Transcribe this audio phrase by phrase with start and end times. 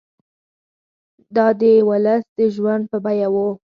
[1.35, 3.47] دا د ولس د ژوند په بیه وو.